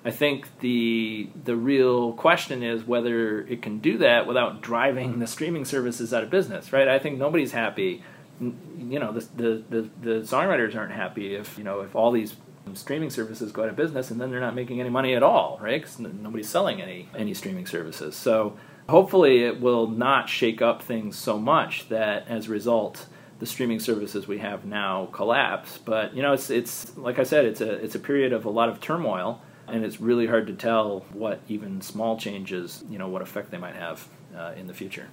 I 0.04 0.10
think 0.10 0.58
the 0.58 1.28
the 1.44 1.54
real 1.54 2.12
question 2.12 2.62
is 2.62 2.84
whether 2.84 3.42
it 3.42 3.62
can 3.62 3.78
do 3.78 3.98
that 3.98 4.26
without 4.26 4.60
driving 4.60 5.20
the 5.20 5.26
streaming 5.26 5.64
services 5.64 6.12
out 6.12 6.24
of 6.24 6.30
business, 6.30 6.72
right? 6.72 6.88
I 6.88 6.98
think 6.98 7.18
nobody's 7.18 7.52
happy. 7.52 8.02
You 8.42 8.98
know, 8.98 9.12
the 9.12 9.26
the 9.36 9.64
the, 9.70 9.90
the 10.00 10.20
songwriters 10.20 10.76
aren't 10.76 10.92
happy 10.92 11.34
if 11.34 11.56
you 11.56 11.64
know 11.64 11.80
if 11.80 11.94
all 11.94 12.10
these 12.10 12.36
streaming 12.74 13.10
services 13.10 13.52
go 13.52 13.62
out 13.62 13.68
of 13.68 13.76
business 13.76 14.10
and 14.10 14.20
then 14.20 14.30
they're 14.30 14.40
not 14.40 14.54
making 14.54 14.80
any 14.80 14.90
money 14.90 15.14
at 15.14 15.22
all, 15.22 15.58
right? 15.60 15.80
Because 15.80 15.98
nobody's 15.98 16.48
selling 16.48 16.80
any 16.80 17.08
any 17.16 17.34
streaming 17.34 17.66
services. 17.66 18.16
So 18.16 18.56
hopefully, 18.88 19.44
it 19.44 19.60
will 19.60 19.86
not 19.86 20.28
shake 20.28 20.60
up 20.60 20.82
things 20.82 21.16
so 21.16 21.38
much 21.38 21.88
that 21.88 22.26
as 22.28 22.48
a 22.48 22.50
result 22.50 23.06
the 23.38 23.46
streaming 23.46 23.80
services 23.80 24.28
we 24.28 24.38
have 24.38 24.64
now 24.64 25.08
collapse. 25.12 25.78
But 25.78 26.14
you 26.14 26.22
know, 26.22 26.32
it's 26.32 26.50
it's 26.50 26.96
like 26.96 27.18
I 27.18 27.24
said, 27.24 27.44
it's 27.44 27.60
a 27.60 27.72
it's 27.72 27.94
a 27.94 28.00
period 28.00 28.32
of 28.32 28.44
a 28.44 28.50
lot 28.50 28.68
of 28.68 28.80
turmoil 28.80 29.40
and 29.68 29.84
it's 29.84 30.00
really 30.00 30.26
hard 30.26 30.46
to 30.46 30.52
tell 30.52 31.00
what 31.12 31.40
even 31.48 31.80
small 31.80 32.16
changes, 32.18 32.84
you 32.88 32.98
know, 32.98 33.08
what 33.08 33.22
effect 33.22 33.50
they 33.50 33.58
might 33.58 33.74
have 33.74 34.06
uh, 34.36 34.52
in 34.56 34.66
the 34.66 34.74
future. 34.74 35.08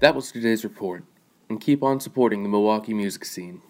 That 0.00 0.14
was 0.14 0.32
today's 0.32 0.64
report, 0.64 1.04
and 1.48 1.60
keep 1.60 1.82
on 1.82 2.00
supporting 2.00 2.42
the 2.42 2.48
Milwaukee 2.48 2.94
music 2.94 3.24
scene. 3.24 3.62